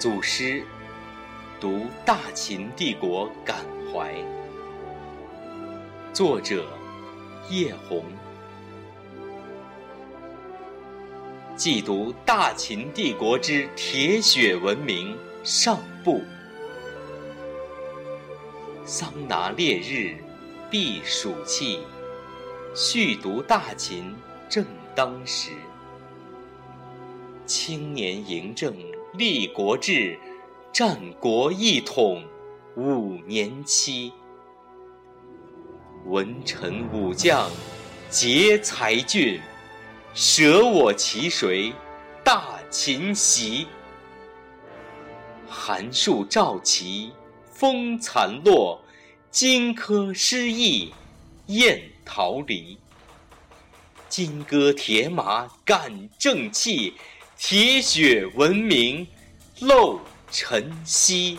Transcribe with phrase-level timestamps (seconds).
[0.00, 0.64] 祖师
[1.60, 3.58] 读大秦帝国感
[3.92, 4.14] 怀，
[6.10, 6.64] 作者
[7.50, 8.02] 叶红。
[11.54, 16.22] 祭读大秦帝国之铁血文明上部。
[18.86, 20.16] 桑拿烈日
[20.70, 21.80] 避暑气，
[22.74, 24.14] 续读大秦
[24.48, 24.64] 正
[24.96, 25.50] 当时。
[27.44, 28.74] 青年嬴政
[29.14, 30.16] 立国志，
[30.72, 32.24] 战国一统
[32.76, 34.12] 五年期。
[36.06, 37.50] 文臣武将
[38.08, 39.40] 皆才俊，
[40.14, 41.72] 舍我其谁
[42.22, 43.66] 大秦袭？
[45.48, 47.10] 寒树照旗
[47.50, 48.80] 风残落，
[49.32, 50.94] 荆轲失意
[51.46, 52.78] 雁逃离。
[54.08, 56.94] 金戈铁马赶正气。
[57.42, 59.04] 铁血文明
[59.60, 59.98] 露
[60.30, 61.38] 晨曦，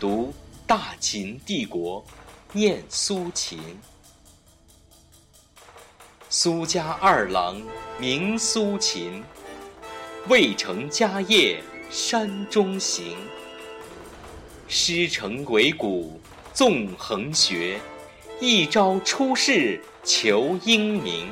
[0.00, 0.34] 读
[0.66, 2.04] 大秦帝国，
[2.52, 3.78] 念苏秦。
[6.28, 7.62] 苏家二郎
[8.00, 9.22] 名苏秦，
[10.28, 13.16] 未成家业山中行。
[14.66, 16.20] 师承鬼谷
[16.52, 17.80] 纵横学，
[18.40, 21.30] 一朝出世求英名。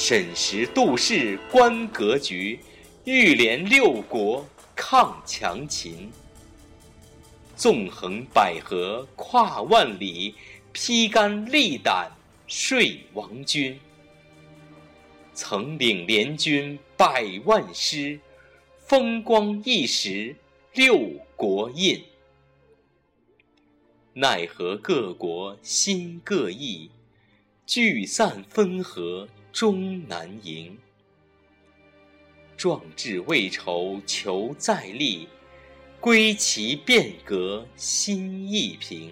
[0.00, 2.60] 审时度势观格局，
[3.04, 6.08] 欲联六国抗强秦。
[7.56, 10.36] 纵横捭阖跨万里，
[10.72, 12.12] 披肝沥胆
[12.46, 13.76] 睡王军。
[15.34, 18.20] 曾领联军百万师，
[18.86, 20.36] 风光一时
[20.74, 20.96] 六
[21.34, 22.00] 国印。
[24.12, 26.88] 奈何各国心各异，
[27.66, 29.26] 聚散分合。
[29.58, 30.78] 终难迎，
[32.56, 35.26] 壮志未酬求再立，
[35.98, 39.10] 归期变革心易平。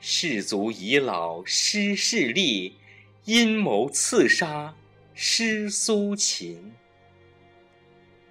[0.00, 2.72] 士卒已老失势力，
[3.26, 4.74] 阴谋刺杀
[5.12, 6.72] 失苏秦。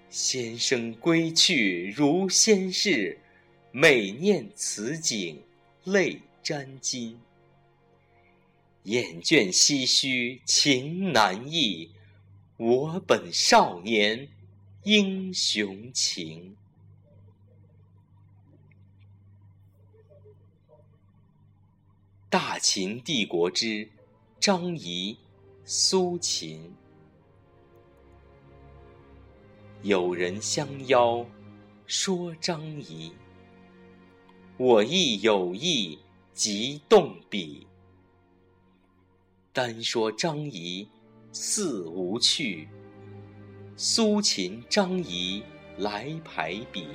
[0.09, 3.15] 先生归去如先逝，
[3.71, 5.39] 每念此景
[5.83, 7.15] 泪沾襟。
[8.83, 11.91] 厌倦唏嘘情难抑，
[12.57, 14.27] 我本少年
[14.83, 16.57] 英雄情。
[22.27, 23.87] 大秦帝国之
[24.39, 25.15] 张仪、
[25.63, 26.73] 苏秦，
[29.83, 31.23] 有人相邀
[31.85, 33.11] 说张仪，
[34.57, 35.99] 我亦有意
[36.33, 37.67] 即动笔。
[39.53, 40.87] 单说张仪
[41.33, 42.69] 似无趣，
[43.75, 45.43] 苏秦张仪
[45.77, 46.87] 来排比。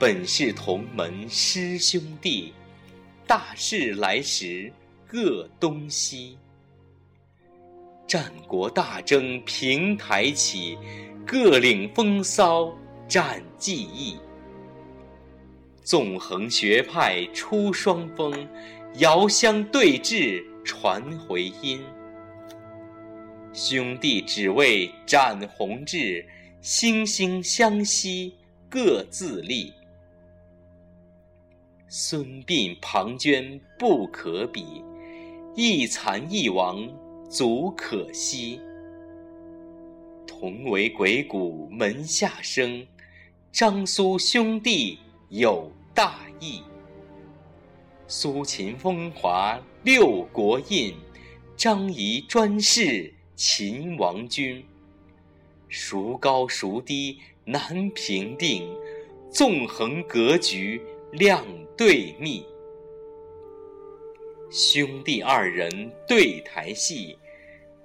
[0.00, 2.52] 本是同门师兄弟，
[3.24, 4.72] 大事来时
[5.06, 6.36] 各东西。
[8.04, 10.76] 战国大争平台起，
[11.24, 12.76] 各领风骚
[13.06, 14.16] 展技艺。
[15.84, 18.32] 纵横学派出双峰。
[18.96, 21.82] 遥相对峙，传回音。
[23.54, 26.22] 兄弟只为展宏志，
[26.62, 28.34] 惺惺相惜，
[28.68, 29.72] 各自立。
[31.88, 34.84] 孙膑、庞涓不可比，
[35.54, 36.86] 一残一亡
[37.30, 38.60] 足可惜。
[40.26, 42.86] 同为鬼谷门下生，
[43.50, 44.98] 张苏兄弟
[45.30, 46.62] 有大义。
[48.14, 50.94] 苏秦风华六国印，
[51.56, 54.62] 张仪专事秦王君。
[55.70, 58.68] 孰高孰低难评定，
[59.30, 60.78] 纵横格局
[61.12, 61.42] 两
[61.74, 62.44] 对密。
[64.50, 67.16] 兄弟二人对台戏，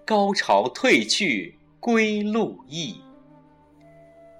[0.06, 2.98] 高潮退去归路易。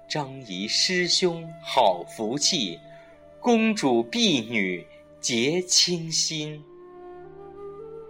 [0.06, 2.78] 张仪师兄好福气，
[3.40, 4.86] 公主婢女。
[5.20, 6.62] 结清心，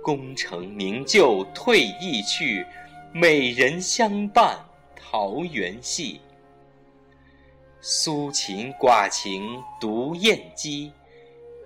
[0.03, 2.65] 功成名就退役去，
[3.13, 4.59] 美人相伴
[4.95, 6.21] 桃源戏。
[7.81, 10.93] 苏秦寡情独厌姬，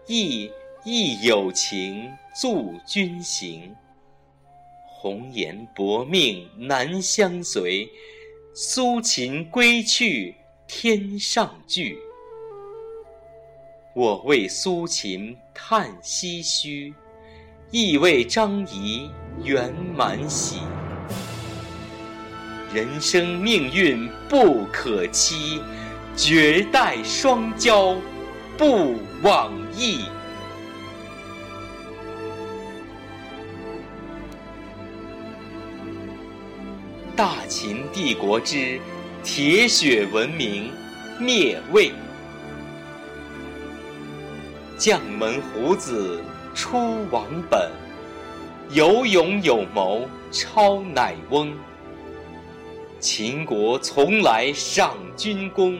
[0.07, 0.51] 亦
[0.85, 2.09] 亦有情
[2.41, 3.75] 助君行。
[4.85, 7.89] 红颜薄命难相随，
[8.55, 10.37] 苏秦归去
[10.69, 11.99] 天上聚。
[13.95, 16.95] 我为苏秦叹唏嘘，
[17.71, 19.11] 亦为张仪
[19.45, 20.61] 圆满喜。
[22.73, 25.61] 人生命运不可期，
[26.17, 27.95] 绝代双骄
[28.57, 30.07] 不枉意。
[37.15, 38.81] 大秦帝国之
[39.23, 40.71] 铁血文明
[41.21, 41.93] 灭魏，
[44.83, 46.21] 将门虎子
[46.57, 47.71] 出王本，
[48.71, 51.53] 有勇有谋超乃翁。
[52.99, 55.79] 秦国从来尚军功，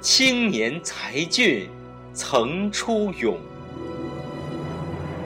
[0.00, 1.70] 青年才俊
[2.12, 3.38] 曾出勇。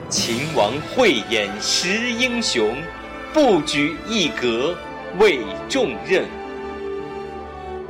[0.07, 2.77] 秦王慧眼识英雄，
[3.33, 4.75] 不拘一格。
[5.19, 6.25] 为重任，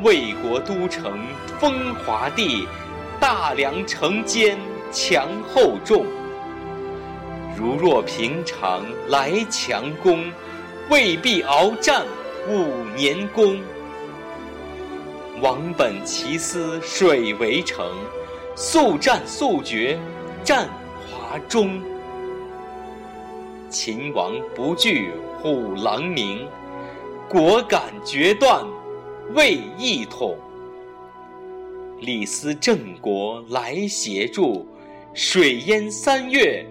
[0.01, 1.19] 魏国都城
[1.59, 2.65] 风华地，
[3.19, 4.57] 大梁城坚
[4.91, 6.05] 强厚重。
[7.57, 10.31] 如若平常来强攻，
[10.89, 12.05] 未必鏖战
[12.49, 13.59] 五年功。
[15.41, 17.85] 王本其思水为城，
[18.55, 19.97] 速战速决
[20.43, 20.67] 战
[21.07, 21.81] 华中。
[23.69, 26.47] 秦王不惧虎狼鸣。
[27.29, 28.65] 果敢决断，
[29.33, 30.37] 为一统。
[32.01, 34.67] 李斯郑国来协助，
[35.13, 36.65] 水淹三月，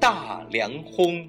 [0.00, 1.28] 大梁轰。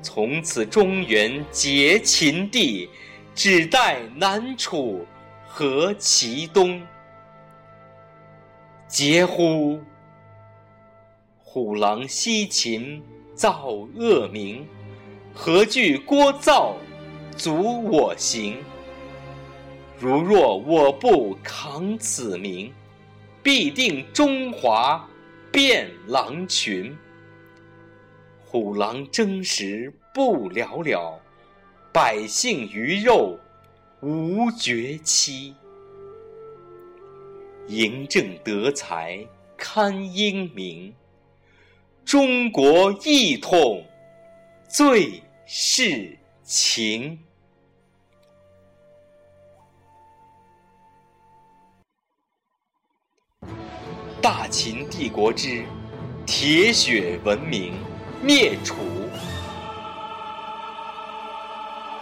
[0.00, 2.88] 从此中原结秦地，
[3.34, 5.04] 只待南楚
[5.48, 6.80] 和齐东。
[8.88, 9.80] 嗟乎！
[11.38, 13.02] 虎狼西秦，
[13.34, 14.64] 造恶名，
[15.34, 16.74] 何惧聒噪？
[17.36, 18.58] 阻我行。
[19.98, 22.72] 如若我不扛此名，
[23.44, 25.06] 必定中华
[25.52, 26.96] 变狼群。
[28.42, 31.20] 虎狼争食不了了，
[31.92, 33.38] 百姓鱼肉
[34.00, 35.54] 无绝期。
[37.68, 39.26] 嬴政德才
[39.58, 40.94] 堪英明，
[42.02, 43.84] 中国一统
[44.66, 47.18] 最是情。
[54.24, 55.62] 大秦帝国之
[56.24, 57.74] 铁血文明
[58.22, 58.76] 灭楚，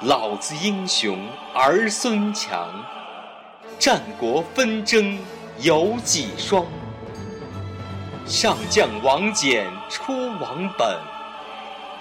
[0.03, 1.19] 老子英雄
[1.53, 2.71] 儿孙强，
[3.77, 5.19] 战国纷争
[5.63, 6.65] 有几双？
[8.25, 10.97] 上将王翦出王本，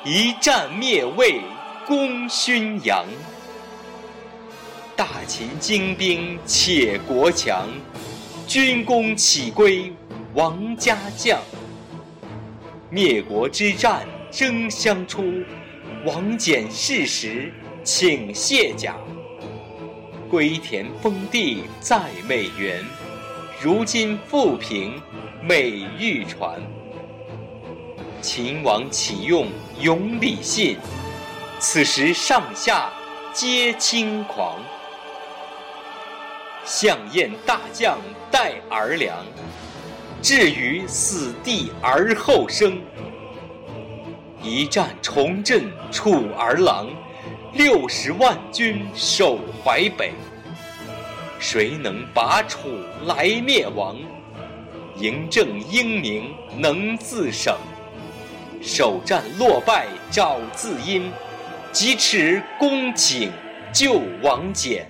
[0.06, 1.42] 一战灭魏
[1.88, 3.04] 功勋扬。
[4.96, 7.68] 大秦精兵且国强，
[8.46, 9.92] 军功岂归？
[10.34, 11.42] 王家将，
[12.90, 15.44] 灭国之战争相出。
[16.06, 17.52] 王翦逝时
[17.84, 18.96] 请卸甲，
[20.30, 22.82] 归田封地再美园。
[23.62, 25.02] 如今复平
[25.44, 26.62] 美玉传。
[28.22, 29.48] 秦王启用
[29.82, 30.78] 永礼信，
[31.60, 32.90] 此时上下
[33.34, 34.60] 皆轻狂。
[36.64, 38.00] 项燕大将
[38.32, 39.18] 待儿良。
[40.22, 42.80] 置于死地而后生，
[44.44, 46.88] 一战重振楚儿郎，
[47.54, 50.14] 六十万军守淮北。
[51.40, 52.70] 谁能拔楚
[53.06, 53.98] 来灭亡？
[54.96, 57.58] 嬴政英明能自省，
[58.62, 61.12] 首战落败找自因，
[61.72, 63.32] 急驰公请
[63.74, 64.84] 救王翦，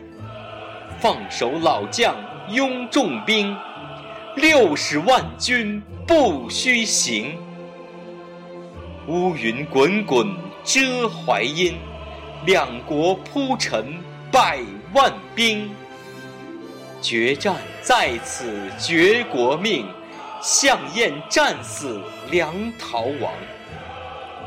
[0.99, 2.13] 放手老将
[2.49, 3.55] 拥重兵。
[4.35, 7.37] 六十万军不须行，
[9.07, 10.33] 乌云滚滚
[10.63, 11.75] 遮淮阴，
[12.45, 13.93] 两国铺陈
[14.31, 14.61] 百
[14.93, 15.69] 万兵。
[17.01, 19.85] 决战在此绝国命，
[20.41, 23.33] 项燕战死梁逃亡。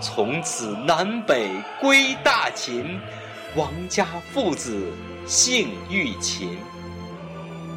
[0.00, 2.98] 从此南北归大秦，
[3.54, 4.90] 王家父子
[5.26, 6.56] 幸玉秦。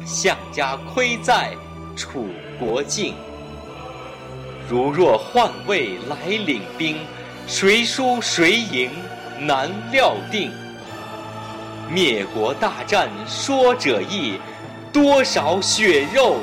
[0.06, 1.52] 项家亏在。
[1.98, 2.28] 楚
[2.60, 3.16] 国境，
[4.68, 6.96] 如若换位来领兵，
[7.48, 8.88] 谁输谁赢
[9.40, 10.52] 难料定。
[11.90, 14.38] 灭国大战说者易，
[14.92, 16.36] 多少血肉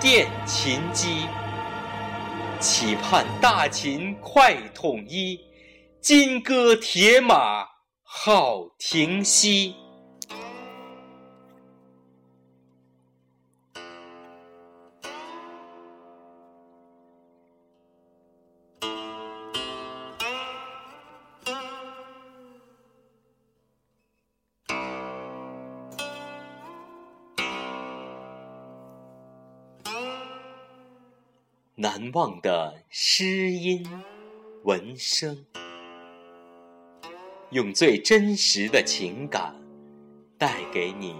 [0.00, 1.26] 垫秦基。
[2.58, 5.38] 期盼大秦快统一，
[6.00, 7.66] 金戈铁马
[8.02, 9.81] 好停息。
[31.82, 33.84] 难忘的诗音
[34.62, 35.44] 文声，
[37.50, 39.60] 用最真实的情感
[40.38, 41.16] 带给你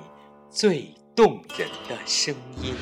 [0.48, 2.76] 最动人的声音。